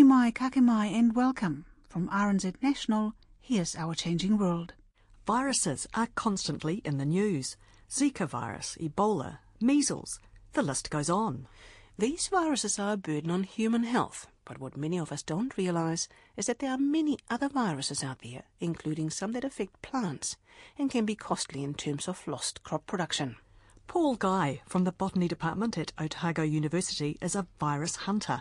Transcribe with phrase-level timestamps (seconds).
[0.00, 1.66] Piki mai, kake mai, and welcome.
[1.90, 4.72] From RNZ National, here's our changing world.
[5.26, 7.58] Viruses are constantly in the news.
[7.90, 10.18] Zika virus, Ebola, measles,
[10.54, 11.46] the list goes on.
[11.98, 16.08] These viruses are a burden on human health, but what many of us don't realise
[16.34, 20.38] is that there are many other viruses out there, including some that affect plants
[20.78, 23.36] and can be costly in terms of lost crop production.
[23.86, 28.40] Paul Guy from the Botany Department at Otago University is a virus hunter,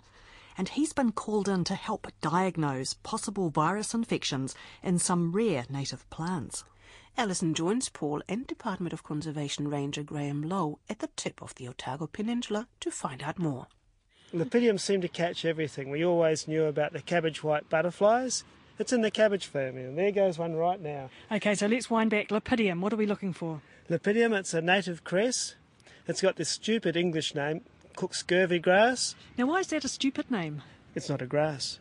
[0.59, 6.07] and he's been called in to help diagnose possible virus infections in some rare native
[6.09, 6.65] plants.
[7.17, 11.69] Alison joins Paul and Department of Conservation Ranger Graham Lowe at the tip of the
[11.69, 13.67] Otago Peninsula to find out more.
[14.33, 15.89] Lepidium seem to catch everything.
[15.89, 18.43] We always knew about the cabbage white butterflies.
[18.77, 21.09] It's in the cabbage family, and there goes one right now.
[21.31, 22.31] Okay, so let's wind back.
[22.31, 23.61] Lepidium, what are we looking for?
[23.89, 25.55] Lepidium, it's a native cress.
[26.05, 27.61] It's got this stupid English name,
[27.99, 29.13] cook scurvy grass.
[29.37, 30.61] Now, why is that a stupid name?
[30.95, 31.79] It's not a grass.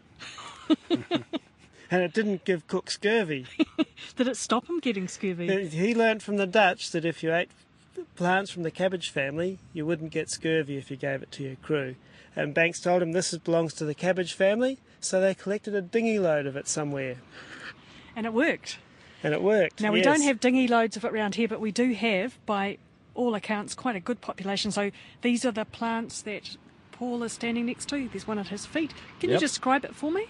[0.91, 3.47] and it didn't give Cook scurvy.
[4.17, 5.69] Did it stop him getting scurvy?
[5.69, 7.51] He learnt from the Dutch that if you ate
[8.17, 11.55] plants from the cabbage family, you wouldn't get scurvy if you gave it to your
[11.63, 11.95] crew.
[12.35, 16.19] And Banks told him this belongs to the cabbage family, so they collected a dinghy
[16.19, 17.19] load of it somewhere.
[18.17, 18.79] And it worked.
[19.23, 19.81] And it worked.
[19.81, 20.07] Now, we yes.
[20.07, 22.79] don't have dinghy loads of it around here, but we do have, by
[23.19, 24.71] all accounts, quite a good population.
[24.71, 24.91] So
[25.23, 26.57] these are the plants that
[26.93, 28.09] Paul is standing next to.
[28.09, 28.95] There's one at his feet.
[29.21, 29.37] Can Yep.
[29.37, 30.27] you describe it for me?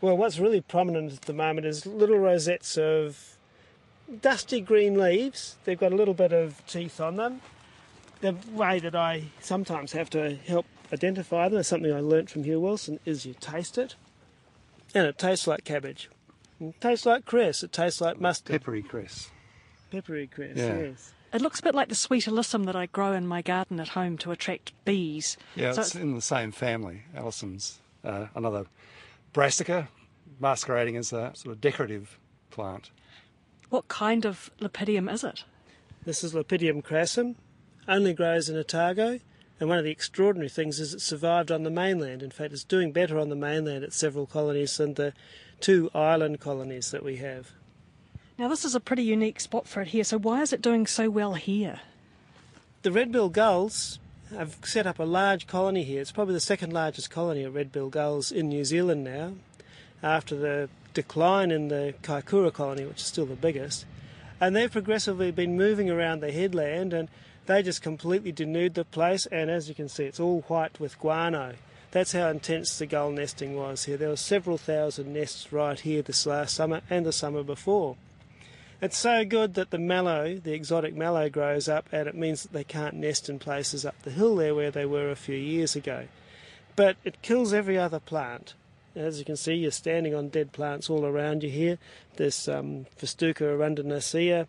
[0.00, 3.36] Well, what's really prominent at the moment is little rosettes of
[4.20, 5.56] dusty green leaves.
[5.64, 7.40] They've got a little bit of teeth on them.
[8.20, 12.44] The way that I sometimes have to help identify them is something I learnt from
[12.44, 13.96] Hugh Wilson is you taste it,
[14.94, 16.08] and it tastes like cabbage.
[16.60, 17.64] It tastes like cress.
[17.64, 18.52] It tastes like mustard.
[18.60, 19.30] Peppery cress.
[19.90, 20.56] Peppery cress.
[20.56, 20.78] Yeah.
[20.78, 21.12] Yes.
[21.32, 23.88] It looks a bit like the sweet alyssum that I grow in my garden at
[23.88, 25.36] home to attract bees.
[25.54, 27.02] Yeah, So it's in the same family.
[27.16, 28.66] Alison's uh, another
[29.32, 29.88] brassica,
[30.40, 32.18] masquerading as a sort of decorative
[32.50, 32.90] plant.
[33.70, 35.44] what kind of lepidium is it?
[36.04, 37.36] This is Lepidium crassum.
[37.88, 39.20] Only grows in Otago.
[39.60, 42.22] And one of the extraordinary things is it survived on the mainland.
[42.22, 45.12] In fact, it's doing better on the mainland at several colonies than the
[45.60, 47.52] two island colonies that we have.
[48.38, 50.86] Now, this is a pretty unique spot for it here, so why is it doing
[50.86, 51.80] so well here?
[52.82, 53.98] The red-billed gulls
[54.34, 56.00] have set up a large colony here.
[56.00, 59.34] It's probably the second largest colony of red-billed gulls in New Zealand now,
[60.02, 63.84] after the decline in the Kaikoura colony, which is still the biggest.
[64.40, 67.08] And they've progressively been moving around the headland, and
[67.46, 69.26] they just completely denude the place.
[69.26, 71.54] And as you can see, it's all white with guano.
[71.92, 73.98] That's how intense the gull nesting was here.
[73.98, 77.96] There were several thousand nests right here this last summer and the summer before.
[78.82, 82.52] It's so good that the mallow, the exotic mallow, grows up, and it means that
[82.52, 85.76] they can't nest in places up the hill there where they were a few years
[85.76, 86.08] ago.
[86.74, 88.54] But it kills every other plant.
[88.96, 91.78] As you can see, you're standing on dead plants all around you here.
[92.16, 94.48] There's um, Festuca arundinacea.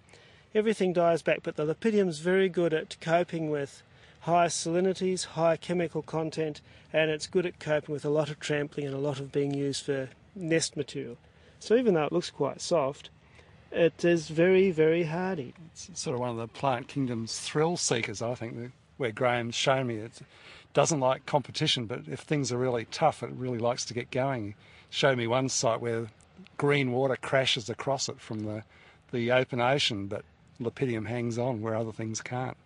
[0.56, 3.84] Everything dies back, but the lepidium's very good at coping with
[4.22, 6.60] high salinities, high chemical content,
[6.92, 9.54] and it's good at coping with a lot of trampling and a lot of being
[9.54, 11.18] used for nest material.
[11.60, 13.12] So even though it looks quite soft,
[13.74, 15.54] it is very, very hardy.
[15.72, 19.88] It's sort of one of the plant kingdom's thrill seekers, I think, where Graham's shown
[19.88, 19.96] me.
[19.98, 20.22] It
[20.74, 24.56] doesn't like competition, but if things are really tough, it really likes to get going.
[24.90, 26.08] Show me one site where
[26.58, 28.64] green water crashes across it from the,
[29.12, 30.24] the open ocean, but
[30.62, 32.58] Lepidium hangs on where other things can't.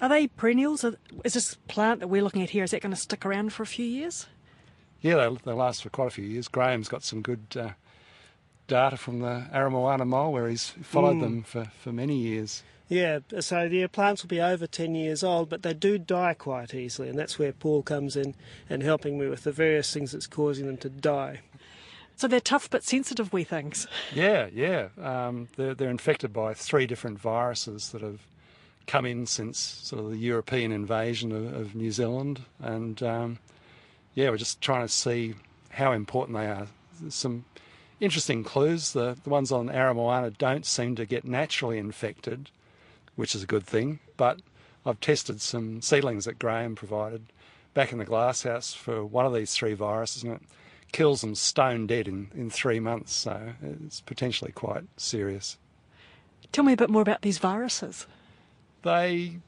[0.00, 0.84] Are they perennials?
[1.24, 3.62] Is this plant that we're looking at here, is that going to stick around for
[3.62, 4.26] a few years?
[5.00, 6.48] Yeah, they, they last for quite a few years.
[6.48, 7.70] Graham's got some good uh,
[8.68, 11.20] data from the Aramoana mole where he's followed Mm.
[11.20, 12.62] them for, for many years.
[12.88, 16.72] Yeah, so the plants will be over 10 years old, but they do die quite
[16.72, 18.34] easily, and that's where Paul comes in
[18.70, 21.40] and helping me with the various things that's causing them to die.
[22.16, 23.86] So they're tough but sensitive wee things.
[24.14, 24.88] Yeah, yeah.
[25.00, 28.20] Um, they're, they're infected by three different viruses that have
[28.86, 32.40] come in since sort of the European invasion of, of New Zealand.
[32.58, 33.38] And um,
[34.14, 35.34] yeah, we're just trying to see
[35.70, 36.66] how important they are.
[37.10, 37.44] Some
[38.00, 38.92] interesting clues.
[38.92, 42.50] The, the ones on Aramoana don't seem to get naturally infected,
[43.16, 44.00] which is a good thing.
[44.16, 44.40] But
[44.84, 47.26] I've tested some seedlings that Graham provided
[47.74, 50.42] back in the glasshouse for one of these three viruses, and it
[50.92, 53.12] kills them stone dead in, in three months.
[53.12, 55.58] So it's potentially quite serious.
[56.52, 58.06] Tell me a bit more about these viruses.
[58.82, 59.38] They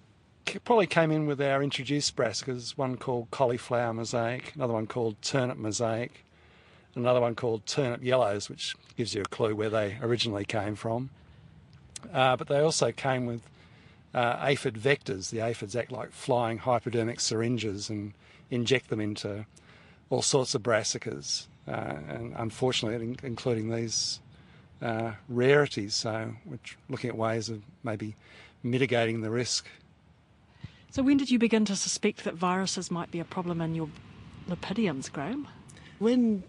[0.64, 5.56] probably came in with our introduced brassicas, one called cauliflower mosaic, another one called turnip
[5.56, 6.24] mosaic,
[6.94, 11.10] another one called turnip yellows, which gives you a clue where they originally came from.
[12.12, 13.42] Uh, but they also came with
[14.14, 15.30] uh, aphid vectors.
[15.30, 18.12] The aphids act like flying hypodermic syringes and
[18.50, 19.46] inject them into
[20.08, 24.20] all sorts of brassicas, uh, and unfortunately, including these
[24.82, 25.94] uh, rarities.
[25.94, 26.58] So we're
[26.88, 28.16] looking at ways of maybe
[28.62, 29.68] mitigating the risk.
[30.90, 33.88] So when did you begin to suspect that viruses might be a problem in your
[34.48, 35.46] lepidiums, Graham?
[36.00, 36.42] When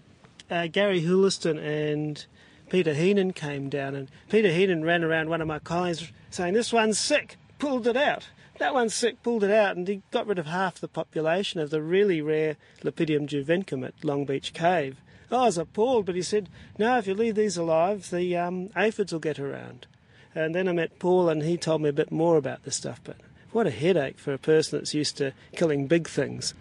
[0.51, 2.25] uh, Gary Houliston and
[2.69, 6.71] Peter Heenan came down, and Peter Heenan ran around one of my colonies saying, This
[6.71, 8.27] one's sick, pulled it out.
[8.59, 11.69] That one's sick, pulled it out, and he got rid of half the population of
[11.69, 14.97] the really rare Lepidium juvencum at Long Beach Cave.
[15.31, 19.13] I was appalled, but he said, No, if you leave these alive, the um, aphids
[19.13, 19.87] will get around.
[20.35, 23.01] And then I met Paul, and he told me a bit more about this stuff,
[23.03, 23.17] but
[23.51, 26.53] what a headache for a person that's used to killing big things.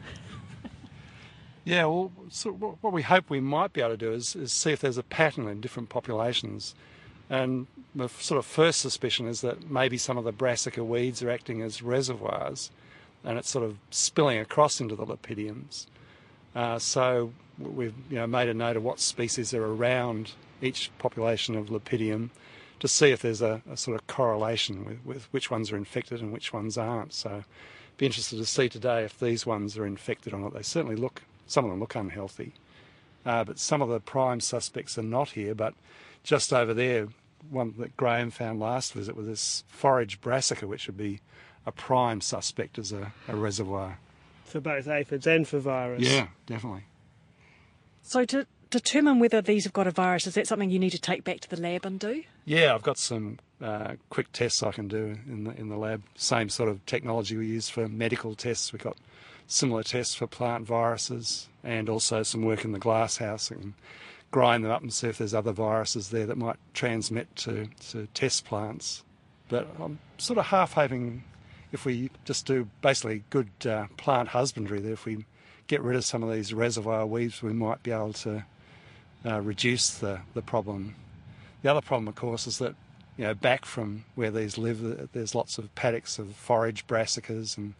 [1.71, 4.73] Yeah, well, so what we hope we might be able to do is, is see
[4.73, 6.75] if there's a pattern in different populations.
[7.31, 11.31] And the sort of first suspicion is that maybe some of the brassica weeds are
[11.31, 12.73] acting as reservoirs
[13.23, 15.87] and it's sort of spilling across into the lepidiums.
[16.57, 21.55] Uh, so we've you know, made a note of what species are around each population
[21.55, 22.31] of lepidium
[22.81, 26.21] to see if there's a, a sort of correlation with, with, which ones are infected
[26.21, 27.13] and which ones aren't.
[27.13, 27.45] So
[27.97, 30.53] be interested to see today if these ones are infected or not.
[30.53, 32.53] They certainly look some of them look unhealthy.
[33.27, 35.55] Uh, but some of the prime suspects are not here.
[35.55, 35.75] But
[36.23, 37.09] just over there,
[37.51, 41.21] one that Graham found last visit was this forage brassica, which would be
[41.67, 43.99] a prime suspect as a, a reservoir.
[44.45, 46.03] For both aphids and for virus.
[46.03, 46.85] Yeah, definitely.
[48.03, 51.01] So to determine whether these have got a virus, is that something you need to
[51.01, 52.23] take back to the lab and do?
[52.45, 56.03] Yeah, I've got some uh, quick tests I can do in the in the lab.
[56.15, 58.73] Same sort of technology we use for medical tests.
[58.73, 58.97] We've got
[59.51, 63.75] similar tests for plant viruses and also some work in the glasshouse and
[64.31, 68.07] grind them up and see if there's other viruses there that might transmit to, to
[68.15, 69.03] test plants.
[69.49, 71.25] But I'm sort of half hoping
[71.73, 75.27] if we just do basically good uh, plant husbandry, that if we
[75.67, 78.45] get rid of some of these reservoir weeds, we might be able to
[79.27, 80.95] uh, reduce the, the problem.
[81.63, 82.77] The other problem, of course, is that
[83.17, 87.75] you know back from where these live, there's lots of paddocks of forage brassicas and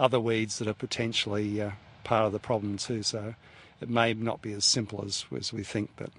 [0.00, 1.70] other weeds that are potentially uh,
[2.02, 3.02] part of the problem too.
[3.02, 3.34] So
[3.80, 6.10] it may not be as simple as, as we think, but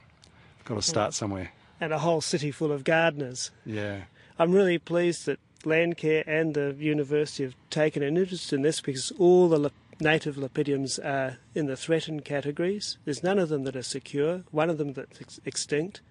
[0.58, 1.52] we've got to start somewhere.
[1.80, 3.52] And a whole city full of gardeners.
[3.66, 4.02] Yeah.
[4.38, 9.12] I'm really pleased that Landcare and the university have taken an interest in this because
[9.18, 12.98] all the native lepidiums are in the threatened categories.
[13.06, 16.02] There's none of them that are secure, one of them that's ex- extinct.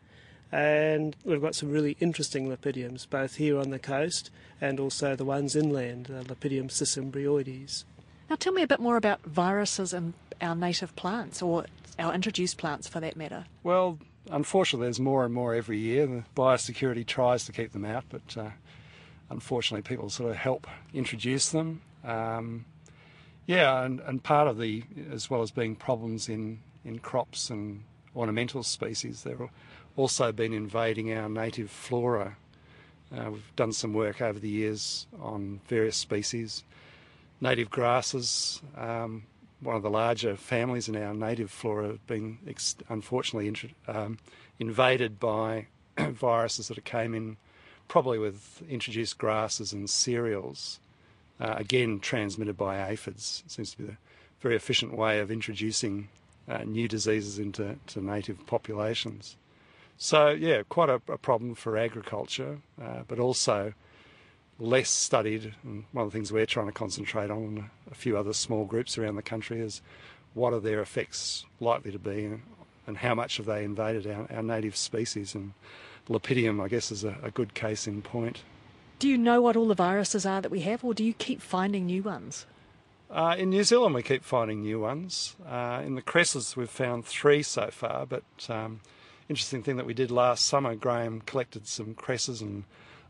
[0.52, 4.30] And we've got some really interesting lepidiums, both here on the coast
[4.60, 7.84] and also the ones inland, uh, Lepidium sisymbrioides.
[8.28, 11.66] Now, tell me a bit more about viruses in our native plants, or
[11.98, 13.44] our introduced plants for that matter.
[13.62, 13.98] Well,
[14.30, 16.06] unfortunately, there's more and more every year.
[16.06, 18.50] The biosecurity tries to keep them out, but uh,
[19.30, 21.82] unfortunately, people sort of help introduce them.
[22.04, 22.64] Um,
[23.46, 27.82] yeah, and, and part of the, as well as being problems in, in crops and
[28.14, 29.50] ornamental species, there are
[29.96, 32.36] also been invading our native flora.
[33.14, 36.64] Uh, we've done some work over the years on various species.
[37.40, 39.24] Native grasses, um,
[39.60, 44.18] one of the larger families in our native flora, have been ex- unfortunately um,
[44.58, 45.66] invaded by
[45.98, 47.36] viruses that came in
[47.88, 50.78] probably with introduced grasses and cereals,
[51.40, 53.42] uh, again transmitted by aphids.
[53.44, 53.98] It seems to be a
[54.40, 56.08] very efficient way of introducing
[56.48, 59.36] uh, new diseases into native populations.
[60.02, 63.74] So, yeah, quite a, a problem for agriculture, uh, but also
[64.58, 65.54] less studied.
[65.62, 68.96] And one of the things we're trying to concentrate on, a few other small groups
[68.96, 69.82] around the country, is
[70.32, 72.42] what are their effects likely to be and,
[72.86, 75.34] and how much have they invaded our, our, native species.
[75.34, 75.52] And
[76.08, 78.42] Lepidium, I guess, is a, a good case in point.
[79.00, 81.42] Do you know what all the viruses are that we have, or do you keep
[81.42, 82.46] finding new ones?
[83.10, 85.36] Uh, in New Zealand, we keep finding new ones.
[85.46, 88.80] Uh, in the cresses, we've found three so far, but um,
[89.30, 92.64] interesting thing that we did last summer, Graham collected some cresses and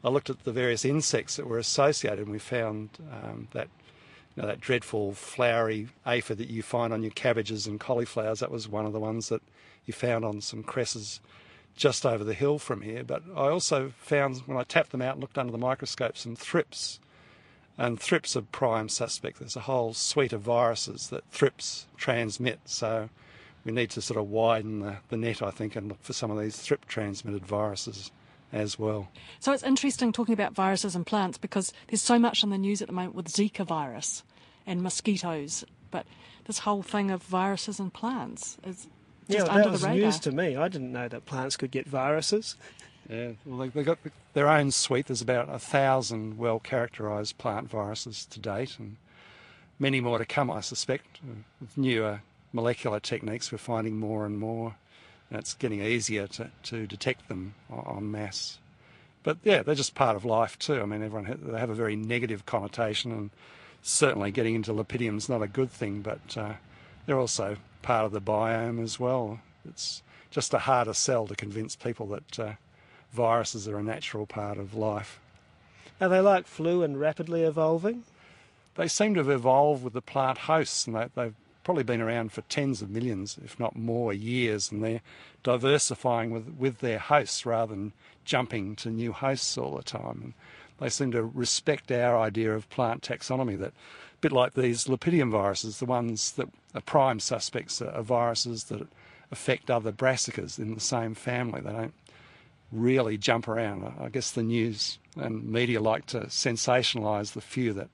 [0.04, 3.68] I looked at the various insects that were associated and we found um, that
[4.36, 8.50] you know, that dreadful flowery aphid that you find on your cabbages and cauliflowers, that
[8.50, 9.40] was one of the ones that
[9.86, 11.20] you found on some cresses
[11.74, 13.02] just over the hill from here.
[13.02, 16.36] But I also found, when I tapped them out and looked under the microscope, some
[16.36, 17.00] thrips.
[17.78, 19.38] And thrips are prime suspect.
[19.38, 22.60] There's a whole suite of viruses that thrips transmit.
[22.66, 23.08] So
[23.64, 26.30] we need to sort of widen the, the net, I think, and look for some
[26.30, 28.10] of these thrip transmitted viruses
[28.52, 29.08] as well.
[29.38, 32.82] So it's interesting talking about viruses and plants because there's so much in the news
[32.82, 34.22] at the moment with Zika virus
[34.66, 36.06] and mosquitoes, but
[36.46, 38.88] this whole thing of viruses and plants is
[39.28, 40.02] just yeah, well, under that was the radar.
[40.02, 40.56] news to me.
[40.56, 42.56] I didn't know that plants could get viruses.
[43.08, 43.98] Yeah, well, they, they've got
[44.34, 45.06] their own suite.
[45.06, 48.96] There's about a thousand well characterised plant viruses to date, and
[49.78, 51.20] many more to come, I suspect.
[51.60, 54.76] With newer molecular techniques, we're finding more and more,
[55.28, 58.58] and it's getting easier to, to detect them en masse.
[59.22, 60.80] But yeah, they're just part of life too.
[60.80, 63.30] I mean, everyone ha- they have a very negative connotation, and
[63.82, 66.00] certainly getting into lepidium is not a good thing.
[66.00, 66.54] But uh,
[67.06, 69.40] they're also part of the biome as well.
[69.68, 72.52] It's just a harder sell to convince people that uh,
[73.12, 75.20] viruses are a natural part of life.
[76.00, 78.04] Are they like flu and rapidly evolving?
[78.76, 82.32] They seem to have evolved with the plant hosts, and they, they've probably been around
[82.32, 85.02] for tens of millions, if not more, years, and they're
[85.42, 87.92] diversifying with, with their hosts rather than
[88.24, 90.20] jumping to new hosts all the time.
[90.22, 90.34] And
[90.78, 95.30] they seem to respect our idea of plant taxonomy that a bit like these lepidium
[95.30, 98.86] viruses, the ones that are prime suspects are viruses that
[99.30, 101.60] affect other brassicas in the same family.
[101.60, 101.94] They don't
[102.72, 103.92] really jump around.
[104.00, 107.88] I guess the news and media like to sensationalise the few that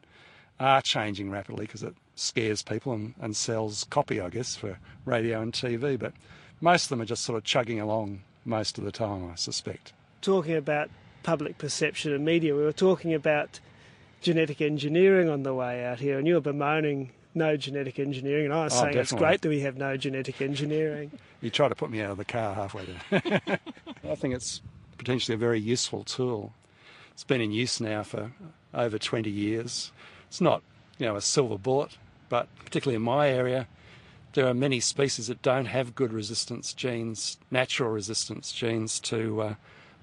[0.60, 5.40] are changing rapidly because it scares people and, and sells copy, I guess, for radio
[5.40, 5.96] and TV.
[5.98, 6.12] But
[6.60, 9.92] most of them are just sort of chugging along most of the time, I suspect.
[10.22, 10.90] Talking about
[11.22, 13.60] public perception and media, we were talking about
[14.22, 18.54] genetic engineering on the way out here, and you were bemoaning no genetic engineering, and
[18.54, 21.10] I was Oh, saying it's great that we have no genetic engineering.
[21.42, 23.40] You try to put me out of the car halfway there.
[24.10, 24.62] I think it's
[24.96, 26.54] potentially a very useful tool.
[27.12, 28.32] It's been in use now for
[28.72, 29.92] over 20 years.
[30.28, 30.62] It's not,
[30.98, 33.68] you know, a silver bullet, but particularly in my area,
[34.34, 39.54] there are many species that don't have good resistance genes, natural resistance genes to uh,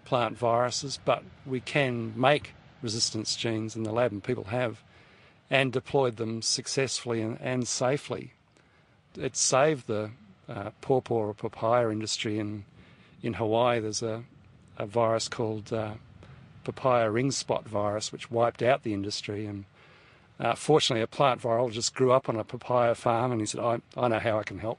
[0.06, 4.82] plant viruses, but we can make resistance genes in the lab, and people have,
[5.50, 8.34] and deployed them successfully and, and safely.
[9.16, 10.12] It saved the
[10.50, 12.66] uh, pawpaw or papaya industry in
[13.24, 13.80] in Hawaii.
[13.80, 14.24] There's a,
[14.78, 15.94] a virus called uh,
[16.64, 19.46] papaya ring spot virus, which wiped out the industry.
[19.46, 19.66] And
[20.44, 23.80] uh, fortunately, a plant virologist grew up on a papaya farm, and he said, "I,
[23.96, 24.78] I know how I can help."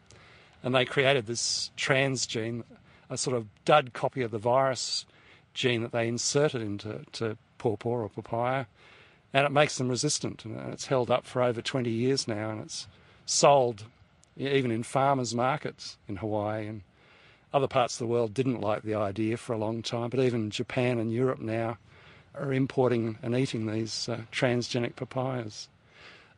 [0.63, 2.63] And they created this transgene,
[3.09, 5.07] a sort of dud copy of the virus
[5.55, 8.67] gene that they inserted into to pawpaw or papaya,
[9.33, 10.45] and it makes them resistant.
[10.45, 12.87] And it's held up for over 20 years now, and it's
[13.25, 13.85] sold
[14.37, 16.83] even in farmers markets in Hawaii and
[17.53, 20.51] other parts of the world didn't like the idea for a long time, but even
[20.51, 21.79] Japan and Europe now
[22.35, 25.69] are importing and eating these uh, transgenic papayas.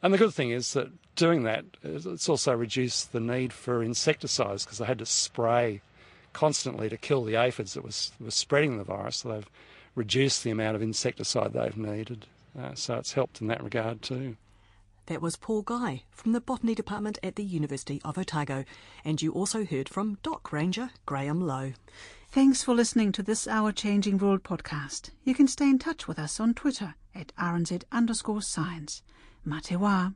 [0.03, 4.65] And the good thing is that doing that, it's also reduced the need for insecticides
[4.65, 5.81] because they had to spray
[6.33, 9.17] constantly to kill the aphids that was, was spreading the virus.
[9.17, 9.51] So they've
[9.95, 12.27] reduced the amount of insecticide they've needed.
[12.59, 14.37] Uh, so it's helped in that regard too.
[15.07, 18.65] That was Paul Guy from the Botany Department at the University of Otago.
[19.05, 21.73] And you also heard from Doc Ranger Graham Lowe.
[22.31, 25.11] Thanks for listening to this Our Changing World podcast.
[25.25, 29.03] You can stay in touch with us on Twitter at RNZ underscore science.
[29.45, 30.15] Mate wā.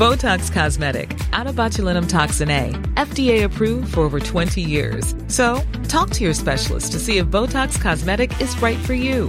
[0.00, 5.14] Botox Cosmetic, out of botulinum toxin A, FDA approved for over 20 years.
[5.28, 9.28] So, talk to your specialist to see if Botox Cosmetic is right for you.